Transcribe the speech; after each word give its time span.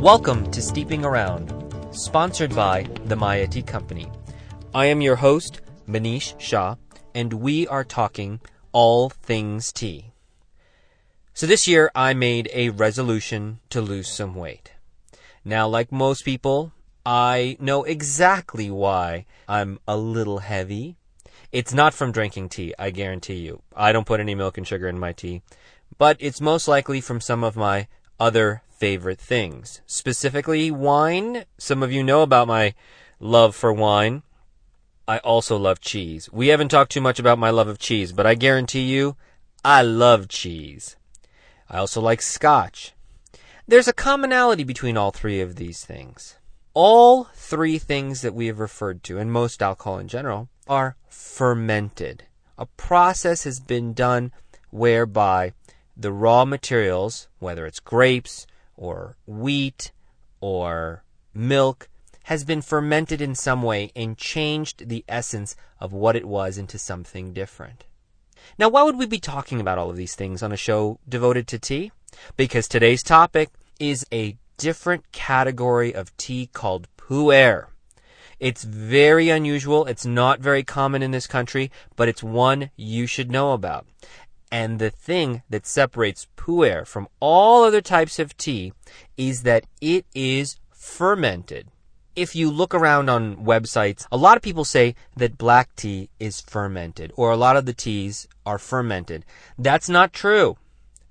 Welcome 0.00 0.50
to 0.52 0.62
Steeping 0.62 1.04
Around, 1.04 1.52
sponsored 1.90 2.56
by 2.56 2.84
the 3.04 3.16
Maya 3.16 3.46
Tea 3.46 3.60
Company. 3.60 4.10
I 4.72 4.86
am 4.86 5.02
your 5.02 5.16
host, 5.16 5.60
Manish 5.86 6.40
Shah, 6.40 6.76
and 7.14 7.34
we 7.34 7.68
are 7.68 7.84
talking 7.84 8.40
all 8.72 9.10
things 9.10 9.70
tea. 9.70 10.12
So 11.34 11.46
this 11.46 11.68
year 11.68 11.90
I 11.94 12.14
made 12.14 12.48
a 12.54 12.70
resolution 12.70 13.60
to 13.68 13.82
lose 13.82 14.08
some 14.08 14.34
weight. 14.34 14.72
Now, 15.44 15.68
like 15.68 15.92
most 15.92 16.24
people, 16.24 16.72
I 17.04 17.58
know 17.60 17.84
exactly 17.84 18.70
why 18.70 19.26
I'm 19.46 19.80
a 19.86 19.98
little 19.98 20.38
heavy. 20.38 20.96
It's 21.52 21.74
not 21.74 21.92
from 21.92 22.10
drinking 22.10 22.48
tea, 22.48 22.74
I 22.78 22.88
guarantee 22.88 23.40
you. 23.40 23.60
I 23.76 23.92
don't 23.92 24.06
put 24.06 24.20
any 24.20 24.34
milk 24.34 24.56
and 24.56 24.66
sugar 24.66 24.88
in 24.88 24.98
my 24.98 25.12
tea. 25.12 25.42
But 25.98 26.16
it's 26.20 26.40
most 26.40 26.68
likely 26.68 27.02
from 27.02 27.20
some 27.20 27.44
of 27.44 27.54
my 27.54 27.86
other 28.18 28.62
favorite 28.80 29.20
things. 29.20 29.82
Specifically, 29.86 30.70
wine. 30.70 31.44
Some 31.58 31.82
of 31.82 31.92
you 31.92 32.02
know 32.02 32.22
about 32.22 32.48
my 32.48 32.74
love 33.20 33.54
for 33.54 33.72
wine. 33.72 34.22
I 35.06 35.18
also 35.18 35.58
love 35.58 35.80
cheese. 35.80 36.30
We 36.32 36.48
haven't 36.48 36.70
talked 36.70 36.90
too 36.90 37.02
much 37.02 37.18
about 37.18 37.38
my 37.38 37.50
love 37.50 37.68
of 37.68 37.78
cheese, 37.78 38.10
but 38.12 38.26
I 38.26 38.34
guarantee 38.34 38.84
you, 38.84 39.16
I 39.62 39.82
love 39.82 40.28
cheese. 40.28 40.96
I 41.68 41.76
also 41.78 42.00
like 42.00 42.22
scotch. 42.22 42.94
There's 43.68 43.88
a 43.88 43.92
commonality 43.92 44.64
between 44.64 44.96
all 44.96 45.10
three 45.10 45.40
of 45.40 45.56
these 45.56 45.84
things. 45.84 46.36
All 46.72 47.24
three 47.34 47.78
things 47.78 48.22
that 48.22 48.34
we 48.34 48.46
have 48.46 48.58
referred 48.58 49.02
to, 49.04 49.18
and 49.18 49.30
most 49.30 49.62
alcohol 49.62 49.98
in 49.98 50.08
general, 50.08 50.48
are 50.66 50.96
fermented. 51.08 52.24
A 52.56 52.66
process 52.66 53.44
has 53.44 53.60
been 53.60 53.92
done 53.92 54.32
whereby 54.70 55.52
the 55.96 56.12
raw 56.12 56.44
materials, 56.44 57.28
whether 57.40 57.66
it's 57.66 57.80
grapes 57.80 58.46
or 58.80 59.16
wheat 59.26 59.92
or 60.40 61.04
milk, 61.34 61.88
has 62.24 62.44
been 62.44 62.62
fermented 62.62 63.20
in 63.20 63.34
some 63.34 63.62
way 63.62 63.92
and 63.94 64.16
changed 64.16 64.88
the 64.88 65.04
essence 65.08 65.54
of 65.78 65.92
what 65.92 66.16
it 66.16 66.24
was 66.24 66.58
into 66.58 66.78
something 66.78 67.32
different. 67.32 67.84
Now, 68.58 68.68
why 68.68 68.82
would 68.82 68.96
we 68.96 69.06
be 69.06 69.20
talking 69.20 69.60
about 69.60 69.78
all 69.78 69.90
of 69.90 69.96
these 69.96 70.14
things 70.14 70.42
on 70.42 70.50
a 70.50 70.56
show 70.56 70.98
devoted 71.08 71.46
to 71.48 71.58
tea? 71.58 71.92
Because 72.36 72.66
today's 72.66 73.02
topic 73.02 73.50
is 73.78 74.06
a 74.12 74.36
different 74.56 75.12
category 75.12 75.94
of 75.94 76.16
tea 76.16 76.48
called 76.52 76.88
pu'er. 76.96 77.66
It's 78.38 78.64
very 78.64 79.28
unusual. 79.28 79.84
It's 79.84 80.06
not 80.06 80.40
very 80.40 80.64
common 80.64 81.02
in 81.02 81.10
this 81.10 81.26
country, 81.26 81.70
but 81.96 82.08
it's 82.08 82.22
one 82.22 82.70
you 82.76 83.06
should 83.06 83.30
know 83.30 83.52
about. 83.52 83.86
And 84.50 84.78
the 84.78 84.90
thing 84.90 85.42
that 85.48 85.66
separates 85.66 86.26
pu'er 86.36 86.86
from 86.86 87.08
all 87.20 87.62
other 87.62 87.80
types 87.80 88.18
of 88.18 88.36
tea 88.36 88.72
is 89.16 89.42
that 89.44 89.64
it 89.80 90.06
is 90.14 90.58
fermented. 90.72 91.68
If 92.16 92.34
you 92.34 92.50
look 92.50 92.74
around 92.74 93.08
on 93.08 93.36
websites, 93.36 94.06
a 94.10 94.16
lot 94.16 94.36
of 94.36 94.42
people 94.42 94.64
say 94.64 94.96
that 95.16 95.38
black 95.38 95.76
tea 95.76 96.10
is 96.18 96.40
fermented, 96.40 97.12
or 97.14 97.30
a 97.30 97.36
lot 97.36 97.56
of 97.56 97.64
the 97.64 97.72
teas 97.72 98.26
are 98.44 98.58
fermented. 98.58 99.24
That's 99.56 99.88
not 99.88 100.12
true. 100.12 100.56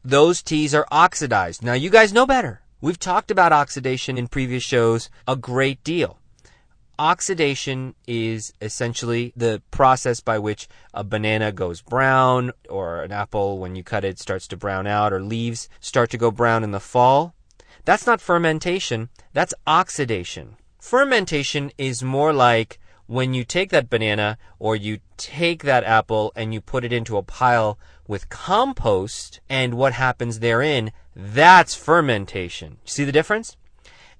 Those 0.03 0.41
teas 0.41 0.75
are 0.75 0.87
oxidized. 0.91 1.63
Now, 1.63 1.73
you 1.73 1.89
guys 1.89 2.11
know 2.11 2.25
better. 2.25 2.61
We've 2.81 2.99
talked 2.99 3.31
about 3.31 3.53
oxidation 3.53 4.17
in 4.17 4.27
previous 4.27 4.63
shows 4.63 5.09
a 5.27 5.35
great 5.35 5.83
deal. 5.83 6.19
Oxidation 6.99 7.95
is 8.07 8.51
essentially 8.61 9.31
the 9.33 9.61
process 9.71 10.19
by 10.19 10.37
which 10.37 10.67
a 10.93 11.01
banana 11.01 11.49
goes 11.49 11.81
brown, 11.81 12.51
or 12.69 13.03
an 13.03 13.13
apple, 13.13 13.57
when 13.57 13.77
you 13.77 13.85
cut 13.85 14.03
it, 14.03 14.19
starts 14.19 14.49
to 14.49 14.57
brown 14.57 14.85
out, 14.85 15.13
or 15.13 15.21
leaves 15.21 15.69
start 15.79 16.09
to 16.09 16.17
go 16.17 16.29
brown 16.29 16.61
in 16.61 16.71
the 16.71 16.79
fall. 16.81 17.33
That's 17.85 18.05
not 18.05 18.19
fermentation, 18.19 19.07
that's 19.31 19.53
oxidation. 19.65 20.57
Fermentation 20.77 21.71
is 21.77 22.03
more 22.03 22.33
like 22.33 22.79
when 23.07 23.33
you 23.33 23.45
take 23.45 23.69
that 23.69 23.89
banana 23.89 24.37
or 24.59 24.75
you 24.75 24.99
take 25.15 25.63
that 25.63 25.85
apple 25.85 26.33
and 26.35 26.53
you 26.53 26.59
put 26.59 26.83
it 26.83 26.91
into 26.91 27.15
a 27.15 27.23
pile 27.23 27.79
with 28.09 28.27
compost 28.27 29.39
and 29.47 29.73
what 29.75 29.93
happens 29.93 30.39
therein, 30.39 30.91
that's 31.15 31.75
fermentation. 31.75 32.79
See 32.83 33.05
the 33.05 33.13
difference? 33.13 33.55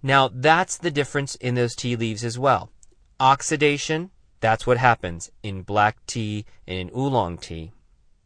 Now, 0.02 0.30
that's 0.34 0.78
the 0.78 0.92
difference 0.92 1.36
in 1.36 1.56
those 1.56 1.76
tea 1.76 1.96
leaves 1.96 2.24
as 2.24 2.40
well. 2.40 2.72
Oxidation, 3.20 4.12
that's 4.40 4.66
what 4.66 4.78
happens 4.78 5.30
in 5.44 5.64
black 5.64 5.98
tea 6.06 6.46
and 6.66 6.78
in 6.78 6.92
oolong 6.98 7.38
tea. 7.38 7.74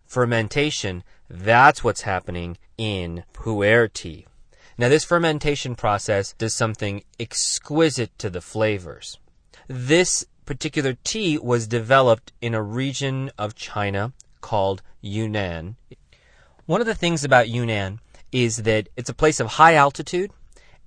Fermentation, 0.06 1.03
that's 1.28 1.84
what's 1.84 2.01
happening 2.01 2.57
in 2.78 3.23
pu'er 3.34 3.91
tea. 3.91 4.28
Now, 4.78 4.89
this 4.89 5.03
fermentation 5.03 5.75
process 5.75 6.34
does 6.34 6.53
something 6.53 7.03
exquisite 7.19 8.17
to 8.19 8.29
the 8.29 8.41
flavors. 8.41 9.17
This 9.67 10.25
particular 10.45 10.97
tea 11.03 11.38
was 11.38 11.67
developed 11.67 12.34
in 12.41 12.53
a 12.53 12.61
region 12.61 13.31
of 13.38 13.55
China 13.55 14.13
called 14.41 14.81
Yunnan. 15.01 15.78
One 16.66 16.81
of 16.81 16.88
the 16.88 16.95
things 16.95 17.23
about 17.23 17.50
Yunnan 17.50 18.00
is 18.31 18.57
that 18.57 18.90
it's 18.95 19.09
a 19.09 19.13
place 19.13 19.40
of 19.40 19.47
high 19.47 19.75
altitude 19.75 20.31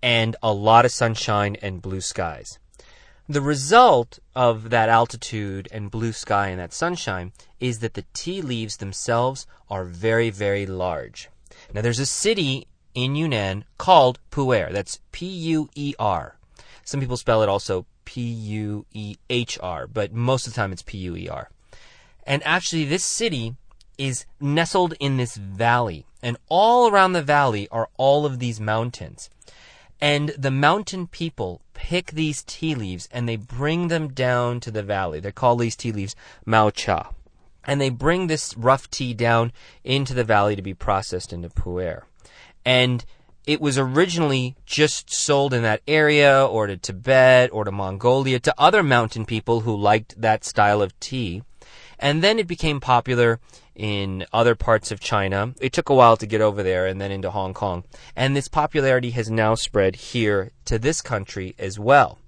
and 0.03 0.37
a 0.43 0.53
lot 0.53 0.85
of 0.85 0.93
sunshine 0.93 1.57
and 1.63 1.83
blue 1.83 2.01
skies. 2.01 2.59
The 3.29 3.41
result 3.41 4.21
of 4.37 4.71
that 4.71 4.89
altitude 4.89 5.69
and 5.73 5.91
blue 5.91 6.13
sky 6.13 6.49
and 6.49 6.61
that 6.61 6.73
sunshine 6.73 7.33
is 7.59 7.81
that 7.81 7.95
the 7.95 8.05
tea 8.13 8.41
leaves 8.41 8.77
themselves 8.77 9.47
are 9.69 9.85
very, 9.85 10.31
very 10.31 10.65
large. 10.65 11.29
Now, 11.75 11.81
there's 11.81 11.99
a 11.99 12.07
city 12.07 12.69
in 12.95 13.17
Yunnan 13.17 13.65
called 13.79 14.21
Pu'er. 14.31 14.73
That's 14.73 15.01
P 15.11 15.27
U 15.27 15.69
E 15.75 15.95
R. 15.99 16.37
Some 16.85 17.01
people 17.01 17.17
spell 17.17 17.43
it 17.43 17.49
also 17.49 17.85
P 18.05 18.23
U 18.23 18.87
E 18.93 19.17
H 19.29 19.59
R, 19.61 19.89
but 19.89 20.13
most 20.13 20.47
of 20.47 20.53
the 20.53 20.57
time 20.57 20.73
it's 20.73 20.83
P 20.83 20.99
U 20.99 21.17
E 21.17 21.29
R. 21.29 21.51
And 22.25 22.43
actually, 22.45 22.85
this 22.85 23.05
city 23.05 23.57
is 23.99 24.25
nestled 24.41 24.95
in 25.01 25.17
this 25.17 25.37
valley, 25.37 26.07
and 26.23 26.37
all 26.49 26.89
around 26.89 27.13
the 27.13 27.23
valley 27.23 27.69
are 27.71 27.89
all 27.97 28.25
of 28.25 28.39
these 28.39 28.61
mountains. 28.61 29.31
And 30.01 30.31
the 30.31 30.51
mountain 30.51 31.07
people 31.07 31.63
pick 31.73 32.11
these 32.11 32.43
tea 32.43 32.75
leaves 32.75 33.09
and 33.11 33.29
they 33.29 33.37
bring 33.37 33.89
them 33.89 34.09
down 34.09 34.61
to 34.61 34.71
the 34.71 34.83
valley. 34.83 35.21
They 35.21 35.33
call 35.33 35.57
these 35.57 35.77
tea 35.77 35.93
leaves 35.93 36.17
Mao 36.45 36.71
Cha. 36.71 37.13
And 37.65 37.81
they 37.81 37.91
bring 37.91 38.27
this 38.27 38.57
rough 38.57 38.91
tea 38.91 39.15
down 39.15 39.53
into 39.85 40.15
the 40.15 40.25
valley 40.25 40.55
to 40.55 40.63
be 40.63 40.75
processed 40.75 41.33
into 41.33 41.49
pu'er. 41.49 42.03
And 42.65 43.05
it 43.47 43.61
was 43.61 43.79
originally 43.79 44.57
just 44.67 45.13
sold 45.13 45.55
in 45.55 45.63
that 45.63 45.83
area 45.87 46.45
or 46.45 46.67
to 46.67 46.77
Tibet 46.77 47.51
or 47.53 47.65
to 47.65 47.73
Mongolia 47.73 48.41
to 48.41 48.55
other 48.59 48.83
mountain 48.83 49.25
people 49.25 49.61
who 49.61 49.75
liked 49.75 50.21
that 50.21 50.45
style 50.45 50.83
of 50.83 50.99
tea. 51.01 51.43
And 51.99 52.23
then 52.23 52.39
it 52.39 52.47
became 52.47 52.81
popular 52.81 53.41
in 53.75 54.27
other 54.33 54.55
parts 54.55 54.91
of 54.91 55.01
China. 55.01 55.55
It 55.61 55.73
took 55.73 55.89
a 55.89 55.95
while 55.95 56.17
to 56.17 56.27
get 56.27 56.41
over 56.41 56.63
there 56.63 56.87
and 56.87 57.01
then 57.01 57.11
into 57.11 57.31
Hong 57.31 57.55
Kong. 57.55 57.85
And 58.15 58.35
this 58.35 58.49
popularity 58.49 59.11
has 59.11 59.31
now 59.31 59.55
spread 59.55 59.97
here 59.97 60.53
to 60.67 60.79
this 60.79 61.01
country 61.03 61.55
as 61.59 61.79
well. 61.79 62.19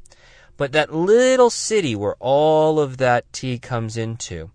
But 0.57 0.73
that 0.73 0.93
little 0.93 1.51
city 1.51 1.95
where 1.95 2.17
all 2.19 2.81
of 2.81 2.97
that 2.97 3.33
tea 3.33 3.59
comes 3.59 3.97
into 3.97 4.51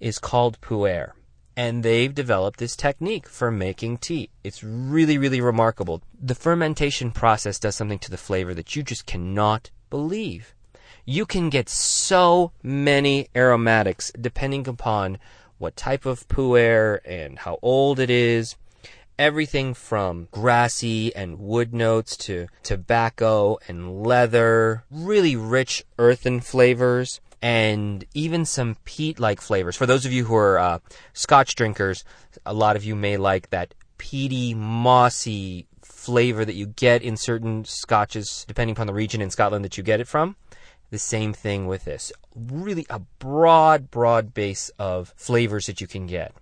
is 0.00 0.18
called 0.18 0.60
Pu'er. 0.60 1.12
And 1.56 1.82
they've 1.82 2.14
developed 2.14 2.58
this 2.58 2.76
technique 2.76 3.28
for 3.28 3.50
making 3.50 3.98
tea. 3.98 4.28
It's 4.44 4.62
really, 4.62 5.16
really 5.16 5.40
remarkable. 5.40 6.02
The 6.20 6.34
fermentation 6.34 7.12
process 7.12 7.58
does 7.58 7.76
something 7.76 7.98
to 8.00 8.10
the 8.10 8.18
flavor 8.18 8.52
that 8.54 8.76
you 8.76 8.82
just 8.82 9.06
cannot 9.06 9.70
believe. 9.88 10.54
You 11.08 11.24
can 11.24 11.50
get 11.50 11.68
so 11.68 12.50
many 12.64 13.28
aromatics 13.36 14.10
depending 14.20 14.66
upon 14.66 15.18
what 15.56 15.76
type 15.76 16.04
of 16.04 16.26
pu'er 16.26 16.98
and 17.04 17.38
how 17.38 17.60
old 17.62 18.00
it 18.00 18.10
is. 18.10 18.56
Everything 19.16 19.72
from 19.72 20.26
grassy 20.32 21.14
and 21.14 21.38
wood 21.38 21.72
notes 21.72 22.16
to 22.16 22.48
tobacco 22.64 23.56
and 23.68 24.02
leather, 24.02 24.82
really 24.90 25.36
rich 25.36 25.84
earthen 25.96 26.40
flavors, 26.40 27.20
and 27.40 28.04
even 28.12 28.44
some 28.44 28.76
peat 28.84 29.20
like 29.20 29.40
flavors. 29.40 29.76
For 29.76 29.86
those 29.86 30.06
of 30.06 30.12
you 30.12 30.24
who 30.24 30.34
are 30.34 30.58
uh, 30.58 30.78
scotch 31.12 31.54
drinkers, 31.54 32.02
a 32.44 32.52
lot 32.52 32.74
of 32.74 32.82
you 32.82 32.96
may 32.96 33.16
like 33.16 33.50
that 33.50 33.74
peaty, 33.96 34.54
mossy 34.54 35.68
flavor 35.82 36.44
that 36.44 36.56
you 36.56 36.66
get 36.66 37.00
in 37.02 37.16
certain 37.16 37.64
scotches, 37.64 38.44
depending 38.48 38.74
upon 38.74 38.88
the 38.88 38.92
region 38.92 39.20
in 39.20 39.30
Scotland 39.30 39.64
that 39.64 39.78
you 39.78 39.84
get 39.84 40.00
it 40.00 40.08
from 40.08 40.34
the 40.90 40.98
same 40.98 41.32
thing 41.32 41.66
with 41.66 41.84
this. 41.84 42.12
Really 42.34 42.86
a 42.90 43.00
broad, 43.18 43.90
broad 43.90 44.34
base 44.34 44.70
of 44.78 45.12
flavors 45.16 45.66
that 45.66 45.80
you 45.80 45.86
can 45.86 46.06
get. 46.06 46.34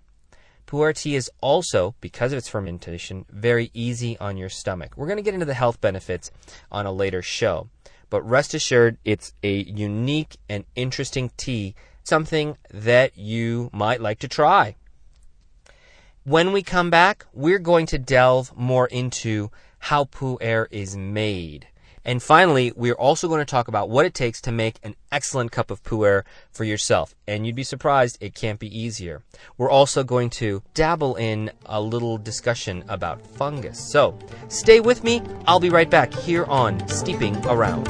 Pu'er 0.66 0.94
tea 0.94 1.14
is 1.14 1.30
also, 1.40 1.94
because 2.00 2.32
of 2.32 2.38
its 2.38 2.48
fermentation, 2.48 3.26
very 3.28 3.70
easy 3.74 4.18
on 4.18 4.36
your 4.36 4.48
stomach. 4.48 4.94
We're 4.96 5.06
going 5.06 5.18
to 5.18 5.22
get 5.22 5.34
into 5.34 5.46
the 5.46 5.54
health 5.54 5.80
benefits 5.80 6.30
on 6.72 6.86
a 6.86 6.92
later 6.92 7.22
show. 7.22 7.68
But 8.10 8.22
rest 8.22 8.54
assured, 8.54 8.96
it's 9.04 9.34
a 9.42 9.62
unique 9.64 10.36
and 10.48 10.64
interesting 10.74 11.30
tea, 11.36 11.74
something 12.02 12.56
that 12.70 13.16
you 13.16 13.70
might 13.72 14.00
like 14.00 14.18
to 14.20 14.28
try. 14.28 14.76
When 16.24 16.52
we 16.52 16.62
come 16.62 16.90
back, 16.90 17.26
we're 17.32 17.58
going 17.58 17.86
to 17.86 17.98
delve 17.98 18.56
more 18.56 18.86
into 18.86 19.50
how 19.78 20.04
pu'er 20.04 20.66
is 20.70 20.96
made. 20.96 21.66
And 22.04 22.22
finally, 22.22 22.72
we're 22.76 22.94
also 22.94 23.28
going 23.28 23.40
to 23.40 23.44
talk 23.44 23.68
about 23.68 23.88
what 23.88 24.04
it 24.04 24.14
takes 24.14 24.40
to 24.42 24.52
make 24.52 24.78
an 24.82 24.94
excellent 25.10 25.52
cup 25.52 25.70
of 25.70 25.82
pu'er 25.82 26.24
for 26.50 26.64
yourself. 26.64 27.14
And 27.26 27.46
you'd 27.46 27.56
be 27.56 27.64
surprised, 27.64 28.18
it 28.20 28.34
can't 28.34 28.58
be 28.58 28.78
easier. 28.78 29.22
We're 29.56 29.70
also 29.70 30.04
going 30.04 30.30
to 30.30 30.62
dabble 30.74 31.16
in 31.16 31.50
a 31.64 31.80
little 31.80 32.18
discussion 32.18 32.84
about 32.88 33.26
fungus. 33.26 33.78
So, 33.78 34.18
stay 34.48 34.80
with 34.80 35.02
me. 35.02 35.22
I'll 35.46 35.60
be 35.60 35.70
right 35.70 35.88
back 35.88 36.12
here 36.12 36.44
on 36.44 36.86
Steeping 36.88 37.36
Around. 37.46 37.88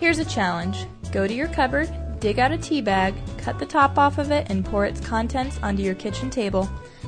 Here's 0.00 0.18
a 0.18 0.24
challenge. 0.24 0.86
Go 1.10 1.26
to 1.26 1.34
your 1.34 1.48
cupboard, 1.48 1.88
dig 2.20 2.38
out 2.38 2.52
a 2.52 2.58
tea 2.58 2.80
bag, 2.80 3.14
cut 3.38 3.58
the 3.58 3.66
top 3.66 3.98
off 3.98 4.18
of 4.18 4.30
it, 4.30 4.46
and 4.50 4.64
pour 4.64 4.84
its 4.84 5.00
contents 5.00 5.58
onto 5.62 5.82
your 5.82 5.94
kitchen 5.94 6.30
table. 6.30 6.64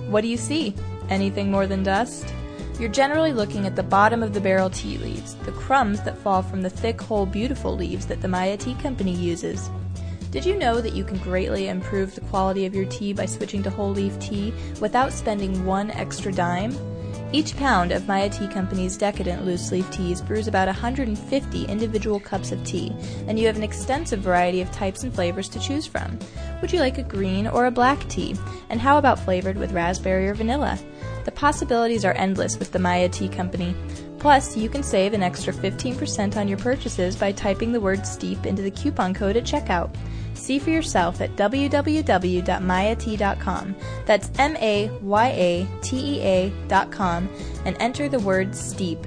What 0.08 0.20
do 0.20 0.28
you 0.28 0.36
see? 0.36 0.74
Anything 1.08 1.50
more 1.50 1.66
than 1.66 1.82
dust? 1.82 2.32
You're 2.78 2.88
generally 2.88 3.32
looking 3.32 3.66
at 3.66 3.74
the 3.74 3.82
bottom 3.82 4.22
of 4.22 4.34
the 4.34 4.40
barrel 4.40 4.70
tea 4.70 4.98
leaves, 4.98 5.34
the 5.34 5.52
crumbs 5.52 6.00
that 6.02 6.18
fall 6.18 6.42
from 6.42 6.62
the 6.62 6.70
thick, 6.70 7.00
whole, 7.00 7.26
beautiful 7.26 7.74
leaves 7.74 8.06
that 8.06 8.20
the 8.20 8.28
Maya 8.28 8.56
Tea 8.56 8.74
Company 8.74 9.14
uses. 9.14 9.68
Did 10.30 10.44
you 10.44 10.56
know 10.56 10.80
that 10.80 10.94
you 10.94 11.04
can 11.04 11.18
greatly 11.18 11.68
improve 11.68 12.14
the 12.14 12.20
quality 12.22 12.66
of 12.66 12.74
your 12.74 12.84
tea 12.84 13.12
by 13.12 13.26
switching 13.26 13.62
to 13.62 13.70
whole 13.70 13.90
leaf 13.90 14.18
tea 14.20 14.52
without 14.80 15.12
spending 15.12 15.64
one 15.64 15.90
extra 15.92 16.30
dime? 16.30 16.72
Each 17.30 17.54
pound 17.56 17.92
of 17.92 18.08
Maya 18.08 18.30
Tea 18.30 18.48
Company's 18.48 18.96
decadent 18.96 19.44
loose 19.44 19.70
leaf 19.70 19.90
teas 19.90 20.22
brews 20.22 20.48
about 20.48 20.66
150 20.66 21.64
individual 21.66 22.18
cups 22.18 22.52
of 22.52 22.64
tea, 22.64 22.90
and 23.26 23.38
you 23.38 23.46
have 23.46 23.56
an 23.56 23.62
extensive 23.62 24.20
variety 24.20 24.62
of 24.62 24.72
types 24.72 25.02
and 25.02 25.14
flavors 25.14 25.50
to 25.50 25.60
choose 25.60 25.86
from. 25.86 26.18
Would 26.62 26.72
you 26.72 26.80
like 26.80 26.96
a 26.96 27.02
green 27.02 27.46
or 27.46 27.66
a 27.66 27.70
black 27.70 28.08
tea? 28.08 28.34
And 28.70 28.80
how 28.80 28.96
about 28.96 29.18
flavored 29.18 29.58
with 29.58 29.72
raspberry 29.72 30.26
or 30.26 30.32
vanilla? 30.32 30.78
The 31.26 31.32
possibilities 31.32 32.06
are 32.06 32.14
endless 32.14 32.58
with 32.58 32.72
the 32.72 32.78
Maya 32.78 33.10
Tea 33.10 33.28
Company. 33.28 33.76
Plus, 34.18 34.56
you 34.56 34.68
can 34.68 34.82
save 34.82 35.12
an 35.12 35.22
extra 35.22 35.52
15% 35.52 36.36
on 36.36 36.48
your 36.48 36.58
purchases 36.58 37.14
by 37.14 37.30
typing 37.32 37.70
the 37.72 37.80
word 37.80 38.04
STEEP 38.06 38.46
into 38.46 38.62
the 38.62 38.70
coupon 38.70 39.12
code 39.14 39.36
at 39.36 39.44
checkout. 39.44 39.94
See 40.34 40.58
for 40.58 40.70
yourself 40.70 41.20
at 41.20 41.36
www.mayatea.com. 41.36 43.76
That's 44.06 44.30
M 44.38 44.56
A 44.56 44.90
Y 45.02 45.28
A 45.28 45.68
T 45.82 45.98
E 45.98 46.22
A.com 46.22 47.28
and 47.64 47.76
enter 47.80 48.08
the 48.08 48.20
word 48.20 48.54
STEEP. 48.54 49.04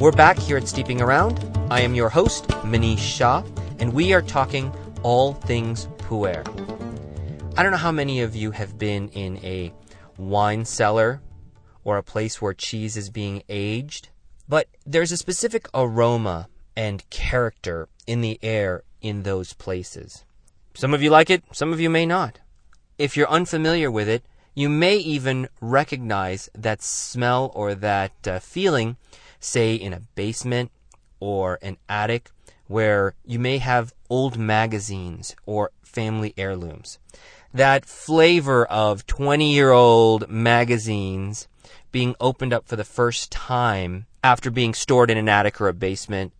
We're 0.00 0.12
back 0.12 0.38
here 0.38 0.56
at 0.56 0.68
Steeping 0.68 1.00
Around. 1.00 1.40
I 1.72 1.80
am 1.80 1.92
your 1.92 2.08
host, 2.08 2.46
Manish 2.62 3.00
Shah, 3.00 3.42
and 3.80 3.92
we 3.92 4.12
are 4.12 4.22
talking 4.22 4.72
all 5.02 5.34
things 5.34 5.88
pu'er. 5.98 6.46
I 7.56 7.64
don't 7.64 7.72
know 7.72 7.78
how 7.78 7.90
many 7.90 8.20
of 8.20 8.36
you 8.36 8.52
have 8.52 8.78
been 8.78 9.08
in 9.08 9.38
a 9.38 9.72
wine 10.16 10.64
cellar 10.64 11.20
or 11.82 11.96
a 11.96 12.04
place 12.04 12.40
where 12.40 12.54
cheese 12.54 12.96
is 12.96 13.10
being 13.10 13.42
aged, 13.48 14.10
but 14.48 14.68
there's 14.86 15.10
a 15.10 15.16
specific 15.16 15.68
aroma 15.74 16.48
and 16.76 17.10
character 17.10 17.88
in 18.06 18.20
the 18.20 18.38
air 18.40 18.84
in 19.00 19.24
those 19.24 19.52
places. 19.52 20.24
Some 20.74 20.94
of 20.94 21.02
you 21.02 21.10
like 21.10 21.28
it, 21.28 21.42
some 21.50 21.72
of 21.72 21.80
you 21.80 21.90
may 21.90 22.06
not. 22.06 22.38
If 22.98 23.16
you're 23.16 23.28
unfamiliar 23.28 23.90
with 23.90 24.08
it, 24.08 24.22
you 24.54 24.68
may 24.68 24.96
even 24.98 25.48
recognize 25.60 26.48
that 26.54 26.82
smell 26.82 27.50
or 27.52 27.74
that 27.74 28.28
uh, 28.28 28.38
feeling 28.38 28.96
say 29.40 29.74
in 29.74 29.92
a 29.92 30.00
basement 30.14 30.70
or 31.20 31.58
an 31.62 31.76
attic 31.88 32.30
where 32.66 33.14
you 33.24 33.38
may 33.38 33.58
have 33.58 33.94
old 34.10 34.38
magazines 34.38 35.34
or 35.46 35.70
family 35.82 36.34
heirlooms. 36.36 36.98
That 37.52 37.86
flavor 37.86 38.66
of 38.66 39.06
20 39.06 39.52
year 39.52 39.72
old 39.72 40.28
magazines 40.28 41.48
being 41.90 42.14
opened 42.20 42.52
up 42.52 42.68
for 42.68 42.76
the 42.76 42.84
first 42.84 43.32
time 43.32 44.06
after 44.22 44.50
being 44.50 44.74
stored 44.74 45.10
in 45.10 45.16
an 45.16 45.28
attic 45.28 45.60
or 45.60 45.68
a 45.68 45.72
basement, 45.72 46.32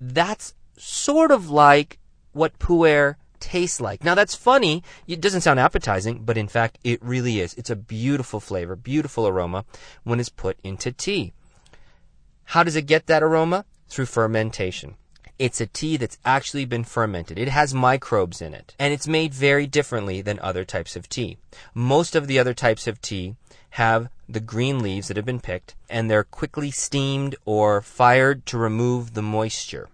that's 0.00 0.54
sort 0.76 1.30
of 1.30 1.50
like 1.50 1.98
what 2.32 2.58
pu'er 2.58 3.16
tastes 3.40 3.80
like. 3.80 4.04
Now 4.04 4.14
that's 4.14 4.34
funny. 4.34 4.82
It 5.06 5.20
doesn't 5.20 5.40
sound 5.40 5.58
appetizing, 5.58 6.24
but 6.24 6.38
in 6.38 6.48
fact 6.48 6.78
it 6.84 7.02
really 7.02 7.40
is. 7.40 7.54
It's 7.54 7.70
a 7.70 7.76
beautiful 7.76 8.38
flavor, 8.38 8.76
beautiful 8.76 9.26
aroma 9.26 9.64
when 10.04 10.20
it's 10.20 10.28
put 10.28 10.58
into 10.62 10.92
tea. 10.92 11.32
How 12.46 12.62
does 12.62 12.76
it 12.76 12.86
get 12.86 13.06
that 13.06 13.22
aroma? 13.22 13.64
Through 13.88 14.06
fermentation. 14.06 14.96
It's 15.38 15.60
a 15.60 15.66
tea 15.66 15.96
that's 15.96 16.18
actually 16.24 16.66
been 16.66 16.84
fermented. 16.84 17.38
It 17.38 17.48
has 17.48 17.74
microbes 17.74 18.40
in 18.40 18.54
it, 18.54 18.74
and 18.78 18.92
it's 18.92 19.08
made 19.08 19.34
very 19.34 19.66
differently 19.66 20.20
than 20.20 20.38
other 20.38 20.64
types 20.64 20.94
of 20.94 21.08
tea. 21.08 21.38
Most 21.74 22.14
of 22.14 22.26
the 22.26 22.38
other 22.38 22.54
types 22.54 22.86
of 22.86 23.00
tea 23.00 23.34
have 23.70 24.08
the 24.28 24.40
green 24.40 24.80
leaves 24.80 25.08
that 25.08 25.16
have 25.16 25.26
been 25.26 25.40
picked, 25.40 25.74
and 25.88 26.10
they're 26.10 26.24
quickly 26.24 26.70
steamed 26.70 27.34
or 27.44 27.80
fired 27.80 28.46
to 28.46 28.58
remove 28.58 29.14
the 29.14 29.22
moisture. 29.22 29.88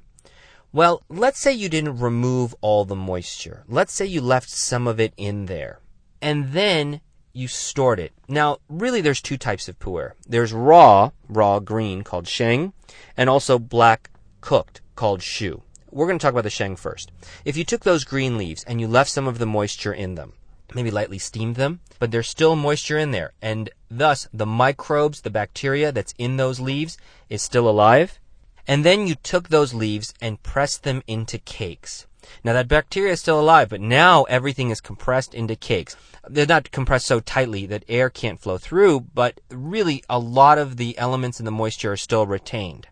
Well, 0.73 1.03
let's 1.09 1.39
say 1.39 1.53
you 1.53 1.69
didn't 1.69 1.99
remove 1.99 2.55
all 2.61 2.85
the 2.85 2.94
moisture. 2.94 3.65
Let's 3.69 3.93
say 3.93 4.05
you 4.05 4.21
left 4.21 4.51
some 4.51 4.87
of 4.87 5.01
it 5.01 5.15
in 5.17 5.47
there. 5.47 5.81
And 6.21 6.53
then 6.53 7.01
you 7.33 7.49
stored 7.49 8.01
it. 8.01 8.13
Now, 8.29 8.59
really, 8.69 9.01
there's 9.01 9.21
two 9.21 9.37
types 9.37 9.69
of 9.69 9.79
pu'er. 9.79 10.13
There's 10.27 10.53
raw, 10.53 11.11
raw 11.29 11.61
green 11.61 12.03
called 12.03 12.27
sheng, 12.27 12.73
and 13.17 13.31
also 13.31 13.59
black 13.59 14.11
cooked 14.41 14.81
called 14.97 15.23
shu. 15.23 15.63
We're 15.91 16.07
going 16.07 16.19
to 16.19 16.23
talk 16.23 16.33
about 16.33 16.45
the 16.45 16.51
sheng 16.51 16.77
first. 16.77 17.11
If 17.45 17.57
you 17.57 17.65
took 17.65 17.83
those 17.83 18.05
green 18.05 18.37
leaves 18.37 18.65
and 18.65 18.81
you 18.81 18.89
left 18.89 19.11
some 19.11 19.27
of 19.27 19.39
the 19.39 19.47
moisture 19.47 19.93
in 19.93 20.17
them, 20.17 20.35
maybe 20.75 20.91
lightly 20.91 21.19
steamed 21.19 21.56
them, 21.56 21.81
but 21.99 22.11
there's 22.11 22.29
still 22.29 22.56
moisture 22.56 22.99
in 22.99 23.11
there, 23.11 23.32
and 23.41 23.70
thus 23.91 24.29
the 24.32 24.47
microbes, 24.47 25.23
the 25.23 25.31
bacteria 25.31 25.91
that's 25.91 26.15
in 26.19 26.37
those 26.37 26.61
leaves 26.61 26.99
is 27.31 27.43
still 27.43 27.69
alive, 27.69 28.19
and 28.67 28.85
then 28.85 29.06
you 29.06 29.15
took 29.15 29.49
those 29.49 29.73
leaves 29.73 30.13
and 30.20 30.43
pressed 30.43 30.82
them 30.82 31.03
into 31.06 31.39
cakes. 31.39 32.06
Now 32.44 32.53
that 32.53 32.69
bacteria 32.69 33.13
is 33.13 33.20
still 33.20 33.41
alive, 33.41 33.70
but 33.70 33.81
now 33.81 34.25
everything 34.25 34.70
is 34.70 34.81
compressed 34.81 35.35
into 35.35 35.56
cakes. 35.56 35.97
They're 36.29 36.47
not 36.47 36.70
compressed 36.70 37.06
so 37.06 37.20
tightly 37.20 37.67
that 37.67 37.85
air 37.89 38.11
can't 38.11 38.41
flow 38.41 38.58
through, 38.58 39.01
but 39.15 39.41
really 39.51 40.05
a 40.08 40.19
lot 40.19 40.58
of 40.58 40.77
the 40.77 40.97
elements 40.99 41.39
in 41.39 41.44
the 41.44 41.51
moisture 41.51 41.93
are 41.93 41.97
still 41.97 42.27
retained. 42.27 42.87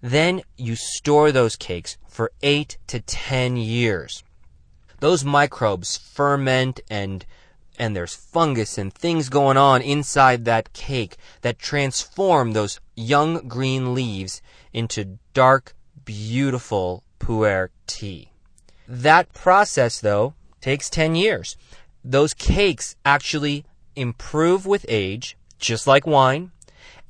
Then 0.00 0.42
you 0.56 0.76
store 0.76 1.32
those 1.32 1.56
cakes 1.56 1.96
for 2.08 2.30
eight 2.42 2.78
to 2.88 3.00
ten 3.00 3.56
years. 3.56 4.22
Those 5.00 5.24
microbes 5.24 5.96
ferment 5.96 6.80
and 6.90 7.24
and 7.78 7.96
there's 7.96 8.14
fungus 8.14 8.78
and 8.78 8.92
things 8.92 9.28
going 9.28 9.56
on 9.56 9.82
inside 9.82 10.44
that 10.44 10.72
cake 10.72 11.16
that 11.40 11.58
transform 11.58 12.52
those 12.52 12.80
young 12.94 13.48
green 13.48 13.94
leaves 13.94 14.40
into 14.72 15.18
dark, 15.32 15.74
beautiful 16.04 17.02
pu'er 17.18 17.70
tea. 17.86 18.30
That 18.86 19.32
process, 19.32 19.98
though, 20.00 20.34
takes 20.60 20.90
10 20.90 21.14
years. 21.14 21.56
Those 22.04 22.34
cakes 22.34 22.96
actually 23.04 23.64
improve 23.96 24.66
with 24.66 24.84
age, 24.88 25.36
just 25.58 25.86
like 25.86 26.06
wine, 26.06 26.52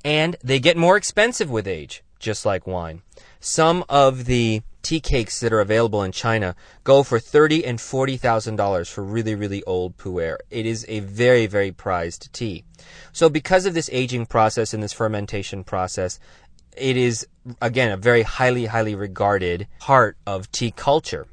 and 0.05 0.37
they 0.45 0.61
get 0.61 0.77
more 0.77 0.97
expensive 0.97 1.51
with 1.51 1.67
age, 1.67 2.05
just 2.19 2.47
like 2.47 2.67
wine. 2.67 3.03
Some 3.41 3.85
of 3.89 4.27
the 4.27 4.63
tea 4.83 5.01
cakes 5.01 5.41
that 5.41 5.53
are 5.53 5.61
available 5.61 6.03
in 6.03 6.13
China 6.13 6.55
go 6.85 7.03
for 7.03 7.19
thirty 7.19 7.65
and 7.65 7.81
forty 7.81 8.17
thousand 8.17 8.57
dollars 8.57 8.89
for 8.89 9.03
really, 9.03 9.35
really 9.35 9.65
old 9.65 9.97
pu'er. 9.97 10.37
It 10.51 10.67
is 10.67 10.85
a 10.89 11.01
very, 11.01 11.47
very 11.47 11.73
prized 11.73 12.33
tea. 12.33 12.65
So 13.13 13.29
because 13.29 13.67
of 13.67 13.75
this 13.75 13.91
aging 13.93 14.27
process 14.27 14.73
and 14.75 14.83
this 14.83 14.93
fermentation 14.93 15.65
process, 15.65 16.21
it 16.77 16.97
is 16.97 17.27
again 17.61 17.91
a 17.91 17.97
very 17.97 18.23
highly, 18.23 18.67
highly 18.67 18.95
regarded 18.95 19.67
part 19.81 20.17
of 20.27 20.53
tea 20.53 20.71
culture. 20.71 21.27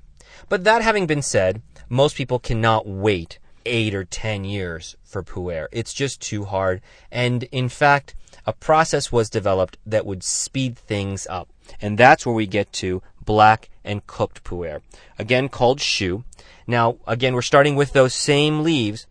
But 0.50 0.64
that 0.64 0.82
having 0.82 1.06
been 1.06 1.22
said, 1.22 1.62
most 1.90 2.16
people 2.16 2.40
cannot 2.40 2.88
wait 2.88 3.38
eight 3.66 3.94
or 3.94 4.04
ten 4.04 4.44
years 4.44 4.96
for 5.04 5.24
pu'er. 5.24 5.68
It's 5.72 5.94
just 5.94 6.22
too 6.22 6.46
hard. 6.46 6.82
And 7.12 7.44
in 7.52 7.70
fact, 7.70 8.16
a 8.46 8.54
process 8.54 9.12
was 9.12 9.30
developed 9.30 9.78
that 9.86 10.06
would 10.06 10.24
speed 10.24 10.78
things 10.78 11.28
up. 11.30 11.50
And 11.82 11.98
that's 11.98 12.26
where 12.26 12.36
we 12.36 12.48
get 12.48 12.72
to 12.74 13.02
black 13.24 13.70
and 13.84 14.06
cooked 14.08 14.44
pu'er. 14.44 14.82
Again, 15.20 15.50
called 15.50 15.82
shu. 15.82 16.24
Now, 16.68 16.98
again, 17.08 17.34
we're 17.34 17.42
starting 17.42 17.76
with 17.76 17.94
those 17.94 18.14
same 18.14 18.64
leaves, 18.64 19.08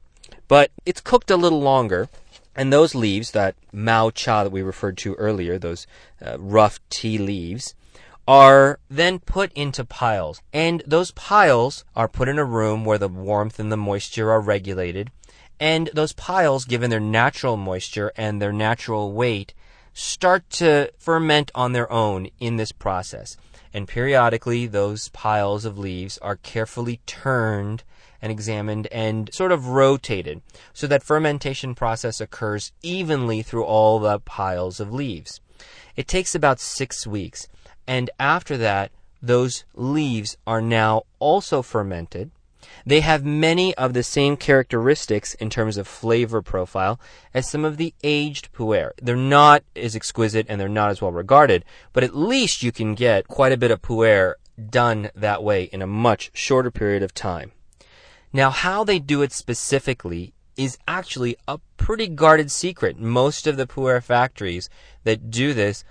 but 0.49 0.71
it's 0.85 1.01
cooked 1.01 1.31
a 1.31 1.37
little 1.37 1.61
longer. 1.61 2.09
And 2.57 2.73
those 2.73 2.95
leaves, 2.95 3.31
that 3.31 3.55
mao 3.73 4.11
cha 4.11 4.43
that 4.43 4.51
we 4.51 4.63
referred 4.63 4.99
to 4.99 5.15
earlier, 5.15 5.59
those 5.59 5.87
uh, 6.21 6.37
rough 6.39 6.81
tea 6.91 7.17
leaves, 7.17 7.75
are 8.31 8.79
then 8.89 9.19
put 9.19 9.53
into 9.55 9.85
piles. 9.85 10.41
And 10.53 10.85
those 10.87 11.11
piles 11.11 11.85
are 11.97 12.07
put 12.07 12.29
in 12.29 12.39
a 12.39 12.45
room 12.45 12.85
where 12.85 12.97
the 12.97 13.09
warmth 13.09 13.59
and 13.59 13.73
the 13.73 13.77
moisture 13.77 14.31
are 14.31 14.41
regulated. 14.41 15.11
And 15.59 15.91
those 15.95 16.13
piles, 16.13 16.65
given 16.65 16.91
their 16.91 17.01
natural 17.01 17.57
moisture 17.57 18.13
and 18.17 18.41
their 18.41 18.53
natural 18.53 19.13
weight, 19.13 19.53
start 19.95 20.49
to 20.51 20.93
ferment 20.97 21.51
on 21.57 21.73
their 21.73 21.91
own 21.91 22.29
in 22.39 22.55
this 22.55 22.71
process. 22.71 23.37
And 23.75 23.89
periodically, 23.89 24.69
those 24.69 25.09
piles 25.09 25.65
of 25.65 25.77
leaves 25.77 26.17
are 26.19 26.37
carefully 26.37 27.01
turned 27.07 27.83
and 28.23 28.31
examined 28.31 28.87
and 28.93 29.29
sort 29.35 29.51
of 29.51 29.67
rotated 29.67 30.41
so 30.73 30.87
that 30.87 31.03
fermentation 31.03 31.75
process 31.75 32.21
occurs 32.21 32.71
evenly 32.81 33.43
through 33.43 33.65
all 33.65 33.99
the 33.99 34.21
piles 34.21 34.79
of 34.79 34.95
leaves. 34.95 35.41
It 35.97 36.07
takes 36.07 36.37
about 36.37 36.61
six 36.61 37.09
weeks. 37.09 37.49
And 37.91 38.09
after 38.21 38.57
that, 38.57 38.93
those 39.21 39.65
leaves 39.75 40.37
are 40.47 40.61
now 40.61 41.03
also 41.19 41.61
fermented. 41.61 42.31
They 42.87 43.01
have 43.01 43.25
many 43.25 43.75
of 43.75 43.95
the 43.95 44.05
same 44.05 44.37
characteristics 44.37 45.35
in 45.35 45.51
terms 45.51 45.77
of 45.77 45.89
flavor 45.89 46.41
profile 46.41 47.01
as 47.35 47.51
some 47.51 47.65
of 47.65 47.79
the 47.79 47.93
aged 48.05 48.53
pu'er. 48.53 48.93
They're 49.03 49.17
not 49.17 49.65
as 49.75 49.97
exquisite 49.97 50.47
and 50.49 50.61
they're 50.61 50.69
not 50.69 50.93
as 50.93 51.03
well 51.03 51.11
regarded, 51.11 51.65
but 51.93 52.05
at 52.05 52.15
least 52.15 52.63
you 52.63 52.71
can 52.71 52.95
get 52.95 53.27
quite 53.27 53.51
a 53.51 53.57
bit 53.57 53.73
of 53.73 53.83
pu'er 53.83 54.35
done 54.71 55.11
that 55.17 55.43
way 55.43 55.65
in 55.65 55.83
a 55.83 55.87
much 55.89 56.31
shorter 56.33 56.71
period 56.71 57.03
of 57.03 57.13
time. 57.13 57.51
Now, 58.33 58.51
how 58.51 58.85
they 58.85 59.01
do 59.01 59.21
it 59.23 59.33
specifically 59.33 60.33
is 60.57 60.79
actually 60.87 61.37
a 61.49 61.59
pretty 61.77 62.07
guarded 62.07 62.53
secret. 62.53 63.01
Most 63.01 63.49
of 63.49 63.57
the 63.57 63.67
pu'er 63.67 64.01
factories 64.01 64.71
that 65.03 65.29
do 65.33 65.55
this 65.55 65.83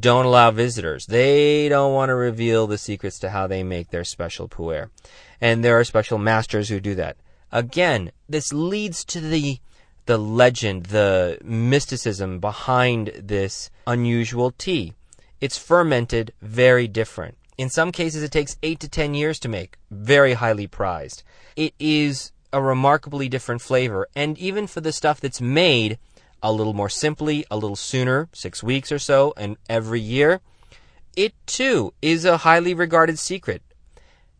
don't 0.00 0.26
allow 0.26 0.50
visitors. 0.50 1.06
They 1.06 1.68
don't 1.68 1.94
want 1.94 2.10
to 2.10 2.14
reveal 2.14 2.66
the 2.66 2.78
secrets 2.78 3.18
to 3.20 3.30
how 3.30 3.46
they 3.46 3.62
make 3.62 3.90
their 3.90 4.04
special 4.04 4.48
pu'er. 4.48 4.90
And 5.40 5.64
there 5.64 5.78
are 5.78 5.84
special 5.84 6.18
masters 6.18 6.68
who 6.68 6.80
do 6.80 6.94
that. 6.96 7.16
Again, 7.52 8.10
this 8.28 8.52
leads 8.52 9.04
to 9.06 9.20
the 9.20 9.60
the 10.06 10.18
legend, 10.18 10.86
the 10.86 11.38
mysticism 11.44 12.40
behind 12.40 13.12
this 13.14 13.70
unusual 13.86 14.50
tea. 14.52 14.94
It's 15.38 15.58
fermented 15.58 16.32
very 16.40 16.88
different. 16.88 17.36
In 17.58 17.68
some 17.68 17.92
cases, 17.92 18.22
it 18.22 18.32
takes 18.32 18.56
8 18.62 18.80
to 18.80 18.88
10 18.88 19.12
years 19.12 19.38
to 19.40 19.50
make, 19.50 19.76
very 19.90 20.32
highly 20.32 20.66
prized. 20.66 21.24
It 21.56 21.74
is 21.78 22.32
a 22.54 22.62
remarkably 22.62 23.28
different 23.28 23.60
flavor, 23.60 24.08
and 24.16 24.38
even 24.38 24.66
for 24.66 24.80
the 24.80 24.92
stuff 24.92 25.20
that's 25.20 25.42
made, 25.42 25.98
a 26.42 26.52
little 26.52 26.74
more 26.74 26.88
simply, 26.88 27.44
a 27.50 27.56
little 27.56 27.76
sooner, 27.76 28.28
six 28.32 28.62
weeks 28.62 28.92
or 28.92 28.98
so, 28.98 29.32
and 29.36 29.56
every 29.68 30.00
year, 30.00 30.40
it 31.16 31.34
too 31.46 31.92
is 32.00 32.24
a 32.24 32.38
highly 32.38 32.74
regarded 32.74 33.18
secret. 33.18 33.62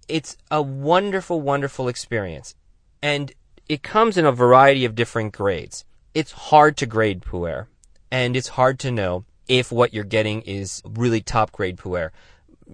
It's 0.09 0.37
a 0.51 0.63
wonderful, 0.63 1.41
wonderful 1.41 1.89
experience. 1.89 2.55
And 3.03 3.33
it 3.69 3.83
comes 3.83 4.17
in 4.17 4.25
a 4.25 4.33
variety 4.33 4.85
of 4.85 4.95
different 4.95 5.33
grades. 5.33 5.85
It's 6.15 6.33
hard 6.33 6.77
to 6.79 6.87
grade 6.87 7.23
pu'er, 7.23 7.67
and 8.11 8.37
it's 8.37 8.49
hard 8.49 8.79
to 8.81 8.91
know 8.91 9.25
if 9.47 9.71
what 9.71 9.93
you're 9.93 10.05
getting 10.05 10.43
is 10.43 10.83
really 10.85 11.21
top 11.21 11.53
grade 11.53 11.77
pu'er 11.77 12.11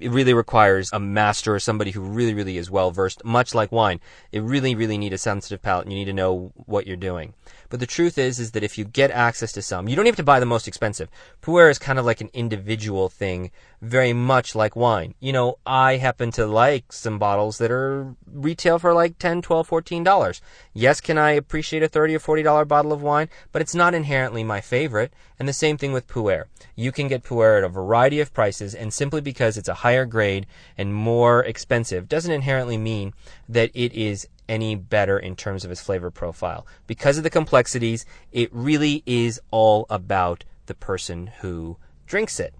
it 0.00 0.10
really 0.10 0.34
requires 0.34 0.90
a 0.92 1.00
master 1.00 1.54
or 1.54 1.60
somebody 1.60 1.90
who 1.90 2.00
really, 2.00 2.34
really 2.34 2.58
is 2.58 2.70
well 2.70 2.90
versed, 2.90 3.24
much 3.24 3.54
like 3.54 3.72
wine. 3.72 4.00
It 4.32 4.42
really, 4.42 4.74
really 4.74 4.98
need 4.98 5.12
a 5.12 5.18
sensitive 5.18 5.62
palate 5.62 5.84
and 5.84 5.92
you 5.92 5.98
need 5.98 6.04
to 6.06 6.12
know 6.12 6.52
what 6.54 6.86
you're 6.86 6.96
doing. 6.96 7.34
But 7.68 7.80
the 7.80 7.86
truth 7.86 8.18
is, 8.18 8.38
is 8.38 8.52
that 8.52 8.62
if 8.62 8.78
you 8.78 8.84
get 8.84 9.10
access 9.10 9.52
to 9.52 9.62
some, 9.62 9.88
you 9.88 9.96
don't 9.96 10.06
have 10.06 10.16
to 10.16 10.22
buy 10.22 10.40
the 10.40 10.46
most 10.46 10.68
expensive. 10.68 11.08
Pu'er 11.42 11.70
is 11.70 11.78
kind 11.78 11.98
of 11.98 12.04
like 12.04 12.20
an 12.20 12.30
individual 12.32 13.08
thing, 13.08 13.50
very 13.84 14.12
much 14.12 14.54
like 14.54 14.74
wine. 14.74 15.14
You 15.20 15.32
know, 15.32 15.58
I 15.66 15.96
happen 15.96 16.30
to 16.32 16.46
like 16.46 16.92
some 16.92 17.18
bottles 17.18 17.58
that 17.58 17.70
are 17.70 18.14
retail 18.26 18.78
for 18.78 18.94
like 18.94 19.18
10, 19.18 19.42
12, 19.42 19.66
14 19.66 20.02
dollars. 20.02 20.40
Yes, 20.72 21.00
can 21.00 21.18
I 21.18 21.32
appreciate 21.32 21.82
a 21.82 21.88
30 21.88 22.16
or 22.16 22.18
40 22.18 22.42
dollar 22.42 22.64
bottle 22.64 22.92
of 22.92 23.02
wine, 23.02 23.28
but 23.52 23.60
it's 23.60 23.74
not 23.74 23.94
inherently 23.94 24.42
my 24.42 24.60
favorite. 24.60 25.12
And 25.38 25.46
the 25.46 25.52
same 25.52 25.76
thing 25.76 25.92
with 25.92 26.08
Pu'er. 26.08 26.44
You 26.74 26.92
can 26.92 27.08
get 27.08 27.24
Pu'er 27.24 27.58
at 27.58 27.64
a 27.64 27.68
variety 27.68 28.20
of 28.20 28.32
prices, 28.32 28.74
and 28.74 28.92
simply 28.92 29.20
because 29.20 29.58
it's 29.58 29.68
a 29.68 29.74
higher 29.74 30.06
grade 30.06 30.46
and 30.78 30.94
more 30.94 31.44
expensive 31.44 32.08
doesn't 32.08 32.32
inherently 32.32 32.78
mean 32.78 33.12
that 33.48 33.70
it 33.74 33.92
is 33.92 34.26
any 34.48 34.74
better 34.74 35.18
in 35.18 35.36
terms 35.36 35.64
of 35.64 35.70
its 35.70 35.80
flavor 35.82 36.10
profile. 36.10 36.66
Because 36.86 37.18
of 37.18 37.24
the 37.24 37.30
complexities, 37.30 38.06
it 38.32 38.48
really 38.52 39.02
is 39.06 39.40
all 39.50 39.86
about 39.90 40.44
the 40.66 40.74
person 40.74 41.28
who 41.40 41.76
drinks 42.06 42.40
it. 42.40 42.54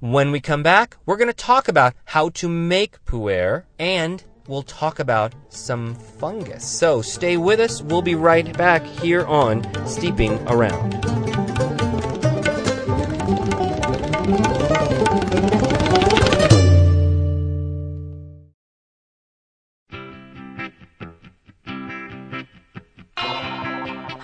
When 0.00 0.30
we 0.30 0.40
come 0.40 0.62
back, 0.62 0.98
we're 1.06 1.16
going 1.16 1.28
to 1.28 1.32
talk 1.32 1.68
about 1.68 1.94
how 2.04 2.28
to 2.34 2.50
make 2.50 3.02
pu'er 3.06 3.64
and 3.78 4.22
we'll 4.46 4.62
talk 4.62 4.98
about 4.98 5.34
some 5.48 5.94
fungus. 5.94 6.66
So 6.66 7.00
stay 7.00 7.38
with 7.38 7.60
us. 7.60 7.80
We'll 7.80 8.02
be 8.02 8.14
right 8.14 8.54
back 8.58 8.84
here 8.84 9.24
on 9.24 9.64
Steeping 9.86 10.38
Around. 10.48 11.25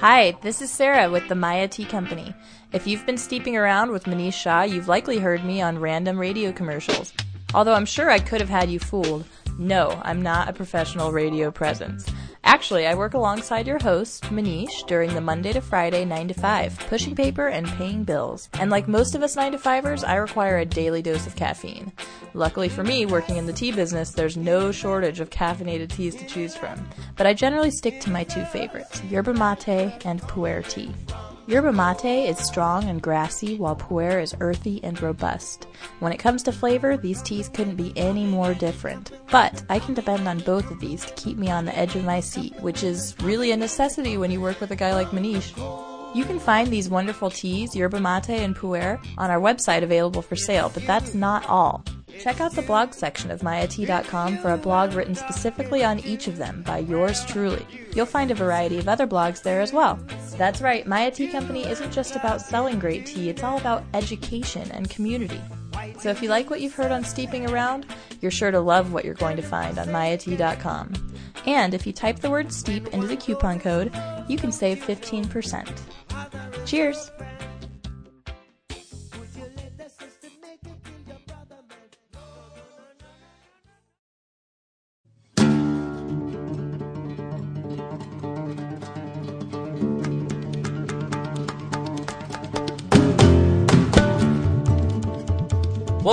Hi, 0.02 0.36
this 0.40 0.60
is 0.60 0.68
Sarah 0.68 1.08
with 1.08 1.28
the 1.28 1.36
Maya 1.36 1.68
Tea 1.68 1.84
Company. 1.84 2.34
If 2.72 2.88
you've 2.88 3.06
been 3.06 3.16
steeping 3.16 3.56
around 3.56 3.92
with 3.92 4.06
Manish 4.06 4.32
Shah, 4.32 4.62
you've 4.62 4.88
likely 4.88 5.20
heard 5.20 5.44
me 5.44 5.62
on 5.62 5.78
random 5.78 6.18
radio 6.18 6.50
commercials. 6.50 7.12
Although 7.54 7.74
I'm 7.74 7.86
sure 7.86 8.10
I 8.10 8.18
could 8.18 8.40
have 8.40 8.50
had 8.50 8.68
you 8.68 8.80
fooled. 8.80 9.24
No, 9.60 10.02
I'm 10.02 10.20
not 10.20 10.48
a 10.48 10.52
professional 10.52 11.12
radio 11.12 11.52
presence. 11.52 12.04
Actually, 12.44 12.86
I 12.86 12.94
work 12.94 13.14
alongside 13.14 13.66
your 13.66 13.78
host, 13.78 14.24
Manish, 14.24 14.86
during 14.86 15.14
the 15.14 15.20
Monday 15.20 15.52
to 15.52 15.60
Friday 15.60 16.04
9 16.04 16.28
to 16.28 16.34
5, 16.34 16.78
pushing 16.88 17.14
paper 17.14 17.48
and 17.48 17.68
paying 17.68 18.02
bills. 18.04 18.48
And 18.54 18.70
like 18.70 18.88
most 18.88 19.14
of 19.14 19.22
us 19.22 19.36
9 19.36 19.52
to 19.52 19.58
5ers, 19.58 20.06
I 20.06 20.16
require 20.16 20.58
a 20.58 20.64
daily 20.64 21.02
dose 21.02 21.26
of 21.26 21.36
caffeine. 21.36 21.92
Luckily 22.34 22.68
for 22.68 22.82
me, 22.82 23.06
working 23.06 23.36
in 23.36 23.46
the 23.46 23.52
tea 23.52 23.70
business, 23.70 24.10
there's 24.10 24.36
no 24.36 24.72
shortage 24.72 25.20
of 25.20 25.30
caffeinated 25.30 25.90
teas 25.90 26.16
to 26.16 26.26
choose 26.26 26.56
from. 26.56 26.84
But 27.16 27.26
I 27.26 27.34
generally 27.34 27.70
stick 27.70 28.00
to 28.00 28.10
my 28.10 28.24
two 28.24 28.44
favorites, 28.46 29.02
yerba 29.04 29.34
mate 29.34 30.04
and 30.04 30.20
pu'er 30.22 30.68
tea. 30.68 30.92
Yerba 31.48 31.72
mate 31.72 32.28
is 32.28 32.38
strong 32.38 32.84
and 32.84 33.02
grassy, 33.02 33.56
while 33.56 33.74
pu'er 33.74 34.22
is 34.22 34.34
earthy 34.38 34.78
and 34.84 35.00
robust. 35.02 35.66
When 35.98 36.12
it 36.12 36.18
comes 36.18 36.44
to 36.44 36.52
flavor, 36.52 36.96
these 36.96 37.20
teas 37.20 37.48
couldn't 37.48 37.74
be 37.74 37.92
any 37.96 38.24
more 38.24 38.54
different. 38.54 39.10
But 39.28 39.64
I 39.68 39.80
can 39.80 39.92
depend 39.92 40.28
on 40.28 40.38
both 40.38 40.70
of 40.70 40.78
these 40.78 41.04
to 41.04 41.12
keep 41.14 41.36
me 41.36 41.50
on 41.50 41.64
the 41.64 41.76
edge 41.76 41.96
of 41.96 42.04
my 42.04 42.20
seat, 42.20 42.54
which 42.60 42.84
is 42.84 43.16
really 43.22 43.50
a 43.50 43.56
necessity 43.56 44.16
when 44.16 44.30
you 44.30 44.40
work 44.40 44.60
with 44.60 44.70
a 44.70 44.76
guy 44.76 44.94
like 44.94 45.08
Manish. 45.08 45.52
You 46.14 46.24
can 46.24 46.38
find 46.38 46.68
these 46.68 46.88
wonderful 46.88 47.30
teas, 47.30 47.74
yerba 47.74 47.98
mate 47.98 48.28
and 48.30 48.54
pu'er, 48.54 49.04
on 49.18 49.30
our 49.32 49.40
website 49.40 49.82
available 49.82 50.22
for 50.22 50.36
sale, 50.36 50.70
but 50.72 50.86
that's 50.86 51.12
not 51.12 51.44
all. 51.48 51.84
Check 52.20 52.40
out 52.40 52.52
the 52.52 52.62
blog 52.62 52.92
section 52.92 53.30
of 53.30 53.40
mayatea.com 53.40 54.38
for 54.38 54.52
a 54.52 54.58
blog 54.58 54.94
written 54.94 55.14
specifically 55.14 55.84
on 55.84 56.00
each 56.00 56.28
of 56.28 56.36
them 56.36 56.62
by 56.62 56.78
yours 56.78 57.24
truly. 57.24 57.66
You'll 57.94 58.06
find 58.06 58.30
a 58.30 58.34
variety 58.34 58.78
of 58.78 58.88
other 58.88 59.06
blogs 59.06 59.42
there 59.42 59.60
as 59.60 59.72
well. 59.72 59.98
That's 60.36 60.60
right, 60.60 60.86
Maya 60.86 61.10
Tea 61.10 61.28
Company 61.28 61.66
isn't 61.66 61.92
just 61.92 62.16
about 62.16 62.40
selling 62.40 62.78
great 62.78 63.06
tea, 63.06 63.28
it's 63.28 63.42
all 63.42 63.58
about 63.58 63.84
education 63.94 64.70
and 64.72 64.88
community. 64.88 65.40
So 65.98 66.10
if 66.10 66.22
you 66.22 66.28
like 66.28 66.50
what 66.50 66.60
you've 66.60 66.74
heard 66.74 66.92
on 66.92 67.04
Steeping 67.04 67.48
Around, 67.48 67.86
you're 68.20 68.30
sure 68.30 68.50
to 68.50 68.60
love 68.60 68.92
what 68.92 69.04
you're 69.04 69.14
going 69.14 69.36
to 69.36 69.42
find 69.42 69.78
on 69.78 69.88
mayatea.com. 69.88 70.92
And 71.46 71.74
if 71.74 71.86
you 71.86 71.92
type 71.92 72.20
the 72.20 72.30
word 72.30 72.52
steep 72.52 72.88
into 72.88 73.06
the 73.06 73.16
coupon 73.16 73.58
code, 73.58 73.92
you 74.28 74.36
can 74.36 74.52
save 74.52 74.78
15%. 74.78 76.66
Cheers! 76.66 77.10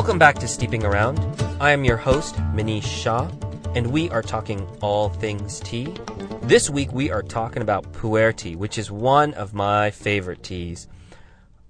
Welcome 0.10 0.18
back 0.18 0.40
to 0.40 0.48
Steeping 0.48 0.84
Around. 0.84 1.20
I 1.62 1.70
am 1.70 1.86
your 1.86 1.96
host, 1.96 2.34
Manish 2.56 2.82
Shah, 2.82 3.30
and 3.76 3.92
we 3.92 4.10
are 4.10 4.24
talking 4.24 4.68
all 4.82 5.10
things 5.10 5.60
tea. 5.60 5.94
This 6.42 6.68
week 6.68 6.92
we 6.92 7.12
are 7.12 7.22
talking 7.22 7.62
about 7.62 7.94
pu'er 7.94 8.36
tea, 8.36 8.56
which 8.56 8.80
is 8.80 8.90
one 8.90 9.36
of 9.36 9.54
my 9.54 9.92
favorite 9.92 10.42
teas. 10.42 10.88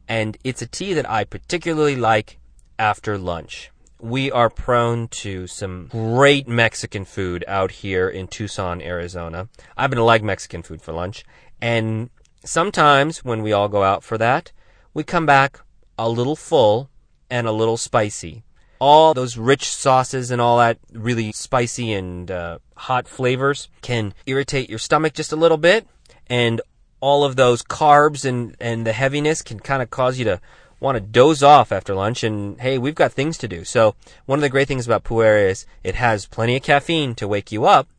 And 0.08 0.38
it's 0.46 0.62
a 0.62 0.68
tea 0.68 0.94
that 0.94 1.10
I 1.10 1.26
particularly 1.26 1.98
like 1.98 2.40
after 2.80 3.18
lunch. 3.18 3.72
We 4.00 4.32
are 4.32 4.50
prone 4.50 5.10
to 5.10 5.46
some 5.46 5.90
great 5.92 6.48
Mexican 6.48 7.04
food 7.04 7.44
out 7.46 7.72
here 7.72 8.08
in 8.08 8.30
Tucson, 8.30 8.82
Arizona. 8.82 9.50
I 9.76 9.82
happen 9.82 9.98
to 9.98 10.04
like 10.06 10.24
Mexican 10.24 10.64
food 10.64 10.82
for 10.82 10.94
lunch. 10.94 11.26
And 11.62 12.10
sometimes 12.46 13.26
when 13.26 13.42
we 13.44 13.52
all 13.52 13.68
go 13.68 13.84
out 13.84 14.02
for 14.02 14.18
that, 14.18 14.54
we 14.94 15.04
come 15.04 15.26
back 15.26 15.60
a 15.98 16.08
little 16.08 16.38
full 16.38 16.90
and 17.30 17.48
a 17.48 17.52
little 17.52 17.78
spicy. 17.78 18.44
all 18.80 19.14
those 19.14 19.38
rich 19.38 19.66
sauces 19.66 20.32
and 20.32 20.42
all 20.42 20.58
that 20.58 20.80
really 20.94 21.32
spicy 21.32 21.92
and 21.94 22.32
uh, 22.32 22.58
hot 22.76 23.08
flavors 23.08 23.68
can 23.82 24.14
irritate 24.26 24.70
your 24.70 24.80
stomach 24.80 25.14
just 25.14 25.34
a 25.34 25.36
little 25.36 25.58
bit, 25.58 25.86
and 26.28 26.62
all 27.02 27.24
of 27.24 27.36
those 27.36 27.62
carbs 27.62 28.26
and, 28.26 28.56
and 28.60 28.86
the 28.86 28.94
heaviness 28.94 29.42
can 29.42 29.60
kind 29.60 29.82
of 29.82 29.90
cause 29.90 30.18
you 30.18 30.26
to 30.26 30.40
want 30.80 30.96
to 30.96 31.02
doze 31.02 31.44
off 31.44 31.74
after 31.74 31.94
lunch 31.94 32.24
and 32.24 32.60
hey, 32.62 32.78
we've 32.78 32.96
got 32.96 33.12
things 33.12 33.38
to 33.38 33.48
do. 33.48 33.66
So 33.66 33.96
one 34.26 34.40
of 34.40 34.42
the 34.42 34.50
great 34.50 34.68
things 34.68 34.86
about 34.86 35.04
pu'er 35.04 35.50
is 35.50 35.66
it 35.84 35.96
has 35.96 36.26
plenty 36.26 36.56
of 36.56 36.64
caffeine 36.64 37.16
to 37.16 37.28
wake 37.28 37.52
you 37.52 37.66
up, 37.66 37.90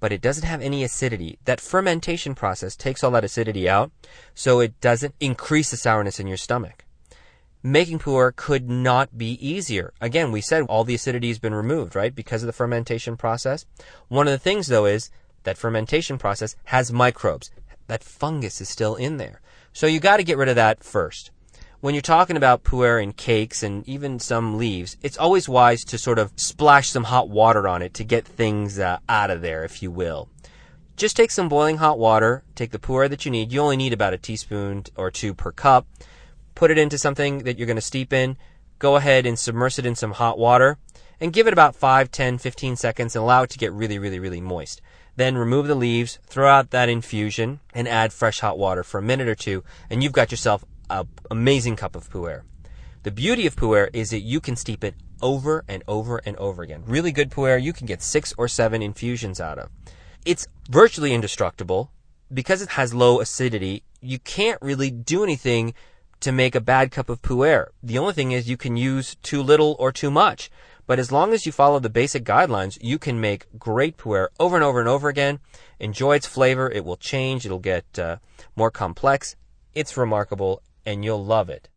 but 0.00 0.12
it 0.12 0.20
doesn't 0.20 0.44
have 0.44 0.60
any 0.60 0.82
acidity. 0.82 1.38
That 1.44 1.60
fermentation 1.60 2.34
process 2.34 2.74
takes 2.74 3.04
all 3.04 3.12
that 3.12 3.24
acidity 3.24 3.68
out, 3.68 3.92
so 4.34 4.58
it 4.58 4.80
doesn't 4.80 5.14
increase 5.20 5.70
the 5.70 5.76
sourness 5.76 6.18
in 6.18 6.26
your 6.26 6.36
stomach. 6.36 6.84
Making 7.68 7.98
pu'er 7.98 8.30
could 8.36 8.70
not 8.70 9.18
be 9.18 9.32
easier. 9.44 9.92
Again, 10.00 10.30
we 10.30 10.40
said 10.40 10.66
all 10.68 10.84
the 10.84 10.94
acidity 10.94 11.26
has 11.26 11.40
been 11.40 11.52
removed, 11.52 11.96
right? 11.96 12.14
Because 12.14 12.44
of 12.44 12.46
the 12.46 12.52
fermentation 12.52 13.16
process. 13.16 13.66
One 14.06 14.28
of 14.28 14.30
the 14.30 14.38
things 14.38 14.68
though 14.68 14.86
is 14.86 15.10
that 15.42 15.58
fermentation 15.58 16.16
process 16.16 16.54
has 16.66 16.92
microbes. 16.92 17.50
That 17.88 18.04
fungus 18.04 18.60
is 18.60 18.68
still 18.68 18.94
in 18.94 19.16
there. 19.16 19.40
So 19.72 19.88
you 19.88 19.98
gotta 19.98 20.22
get 20.22 20.38
rid 20.38 20.48
of 20.48 20.54
that 20.54 20.84
first 20.84 21.32
when 21.80 21.92
you're 21.94 22.02
talking 22.02 22.36
about 22.36 22.62
pu'er 22.62 23.02
and 23.02 23.16
cakes 23.16 23.64
and 23.64 23.86
even 23.86 24.18
some 24.20 24.56
leaves, 24.58 24.96
it's 25.02 25.18
always 25.18 25.48
wise 25.48 25.84
to 25.84 25.98
sort 25.98 26.18
of 26.18 26.32
splash 26.36 26.88
some 26.90 27.04
hot 27.04 27.28
water 27.28 27.66
on 27.68 27.82
it 27.82 27.94
to 27.94 28.04
get 28.04 28.24
things 28.24 28.78
uh, 28.78 28.98
out 29.08 29.30
of 29.30 29.42
there, 29.42 29.64
if 29.64 29.82
you 29.82 29.90
will. 29.90 30.28
Just 30.96 31.16
take 31.16 31.30
some 31.30 31.48
boiling 31.48 31.76
hot 31.76 31.98
water, 31.98 32.44
take 32.54 32.70
the 32.70 32.78
pu'er 32.78 33.10
that 33.10 33.24
you 33.24 33.30
need. 33.30 33.52
You 33.52 33.60
only 33.60 33.76
need 33.76 33.92
about 33.92 34.14
a 34.14 34.18
teaspoon 34.18 34.84
or 34.96 35.10
two 35.10 35.34
per 35.34 35.52
cup. 35.52 35.86
Put 36.56 36.72
it 36.72 36.78
into 36.78 36.98
something 36.98 37.44
that 37.44 37.58
you're 37.58 37.66
going 37.66 37.76
to 37.76 37.82
steep 37.82 38.12
in. 38.12 38.36
Go 38.78 38.96
ahead 38.96 39.26
and 39.26 39.38
submerge 39.38 39.78
it 39.78 39.86
in 39.86 39.94
some 39.94 40.12
hot 40.12 40.38
water 40.38 40.78
and 41.20 41.32
give 41.32 41.46
it 41.46 41.52
about 41.52 41.76
5, 41.76 42.10
10, 42.10 42.38
15 42.38 42.76
seconds 42.76 43.14
and 43.14 43.22
allow 43.22 43.42
it 43.42 43.50
to 43.50 43.58
get 43.58 43.72
really, 43.72 43.98
really, 43.98 44.18
really 44.18 44.40
moist. 44.40 44.80
Then 45.16 45.36
remove 45.36 45.66
the 45.66 45.74
leaves, 45.74 46.18
throw 46.26 46.48
out 46.48 46.70
that 46.70 46.88
infusion, 46.88 47.60
and 47.74 47.86
add 47.86 48.12
fresh 48.12 48.40
hot 48.40 48.58
water 48.58 48.82
for 48.82 48.98
a 48.98 49.02
minute 49.02 49.28
or 49.28 49.34
two, 49.34 49.64
and 49.88 50.02
you've 50.02 50.12
got 50.12 50.30
yourself 50.30 50.64
an 50.90 51.06
amazing 51.30 51.76
cup 51.76 51.94
of 51.94 52.10
pu'er. 52.10 52.42
The 53.02 53.10
beauty 53.10 53.46
of 53.46 53.54
pu'er 53.54 53.88
is 53.92 54.10
that 54.10 54.20
you 54.20 54.40
can 54.40 54.56
steep 54.56 54.82
it 54.82 54.94
over 55.22 55.62
and 55.68 55.84
over 55.86 56.22
and 56.24 56.36
over 56.36 56.62
again. 56.62 56.82
Really 56.86 57.12
good 57.12 57.30
pu'er, 57.30 57.62
you 57.62 57.72
can 57.72 57.86
get 57.86 58.02
six 58.02 58.34
or 58.36 58.48
seven 58.48 58.82
infusions 58.82 59.40
out 59.40 59.58
of. 59.58 59.70
It's 60.24 60.48
virtually 60.68 61.14
indestructible. 61.14 61.90
Because 62.34 62.60
it 62.60 62.70
has 62.70 62.92
low 62.92 63.20
acidity, 63.20 63.84
you 64.00 64.18
can't 64.18 64.60
really 64.60 64.90
do 64.90 65.22
anything 65.22 65.74
to 66.20 66.32
make 66.32 66.54
a 66.54 66.60
bad 66.60 66.90
cup 66.90 67.08
of 67.08 67.22
pu'er. 67.22 67.68
The 67.82 67.98
only 67.98 68.12
thing 68.12 68.32
is 68.32 68.48
you 68.48 68.56
can 68.56 68.76
use 68.76 69.16
too 69.22 69.42
little 69.42 69.76
or 69.78 69.92
too 69.92 70.10
much. 70.10 70.50
But 70.86 70.98
as 70.98 71.10
long 71.10 71.32
as 71.32 71.44
you 71.44 71.52
follow 71.52 71.80
the 71.80 71.90
basic 71.90 72.24
guidelines, 72.24 72.78
you 72.80 72.98
can 72.98 73.20
make 73.20 73.46
great 73.58 73.96
pu'er 73.96 74.28
over 74.38 74.54
and 74.54 74.64
over 74.64 74.78
and 74.78 74.88
over 74.88 75.08
again. 75.08 75.40
Enjoy 75.80 76.14
its 76.14 76.26
flavor. 76.26 76.70
It 76.70 76.84
will 76.84 76.96
change. 76.96 77.44
It'll 77.44 77.58
get 77.58 77.98
uh, 77.98 78.16
more 78.54 78.70
complex. 78.70 79.36
It's 79.74 79.96
remarkable 79.96 80.62
and 80.84 81.04
you'll 81.04 81.24
love 81.24 81.50
it. 81.50 81.68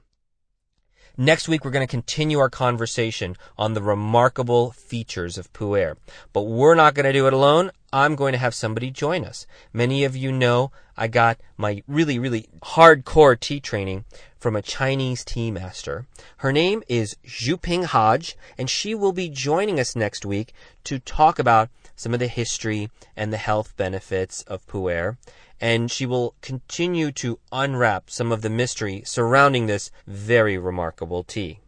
Next 1.18 1.48
week, 1.48 1.64
we're 1.64 1.72
going 1.72 1.88
to 1.88 1.92
continue 1.92 2.40
our 2.40 2.50
conversation 2.50 3.38
on 3.58 3.74
the 3.74 3.82
remarkable 3.82 4.72
features 4.72 5.38
of 5.38 5.54
pu'er. 5.54 5.96
But 6.34 6.42
we're 6.42 6.76
not 6.76 6.94
going 6.94 7.06
to 7.06 7.14
do 7.14 7.28
it 7.28 7.32
alone. 7.32 7.72
I'm 7.94 8.16
going 8.16 8.32
to 8.32 8.38
have 8.38 8.56
somebody 8.56 8.90
join 8.90 9.26
us. 9.26 9.46
Many 9.74 10.06
of 10.06 10.16
you 10.16 10.32
know 10.32 10.72
I 10.96 11.08
got 11.08 11.42
my 11.58 11.84
really, 11.88 12.20
really 12.20 12.48
hardcore 12.62 13.38
tea 13.38 13.60
training 13.60 14.06
from 14.40 14.56
a 14.56 14.62
Chinese 14.62 15.26
tea 15.26 15.52
master. 15.52 16.08
Her 16.38 16.54
name 16.54 16.84
is 16.88 17.18
Zhuping 17.26 17.86
Hodge, 17.86 18.38
and 18.58 18.70
she 18.70 18.96
will 18.96 19.12
be 19.12 19.30
joining 19.30 19.80
us 19.80 19.96
next 19.96 20.26
week 20.26 20.54
to 20.86 21.00
talk 21.00 21.38
about 21.38 21.70
some 21.96 22.14
of 22.14 22.20
the 22.20 22.28
history 22.28 22.90
and 23.16 23.34
the 23.34 23.38
health 23.38 23.76
benefits 23.76 24.42
of 24.44 24.66
pu'er. 24.68 25.18
And 25.60 25.92
she 25.92 26.06
will 26.06 26.36
continue 26.42 27.12
to 27.14 27.40
unwrap 27.52 28.10
some 28.10 28.32
of 28.32 28.42
the 28.42 28.50
mystery 28.50 29.04
surrounding 29.06 29.68
this 29.68 29.92
very 30.08 30.58
remarkable 30.58 31.24
tea. 31.24 31.60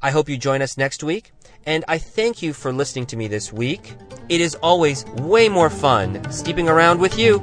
I 0.00 0.10
hope 0.10 0.28
you 0.28 0.36
join 0.36 0.62
us 0.62 0.78
next 0.78 1.02
week, 1.02 1.32
and 1.66 1.84
I 1.88 1.98
thank 1.98 2.40
you 2.40 2.52
for 2.52 2.72
listening 2.72 3.06
to 3.06 3.16
me 3.16 3.26
this 3.26 3.52
week. 3.52 3.96
It 4.28 4.40
is 4.40 4.54
always 4.56 5.04
way 5.06 5.48
more 5.48 5.70
fun 5.70 6.22
steeping 6.30 6.68
around 6.68 7.00
with 7.00 7.18
you. 7.18 7.42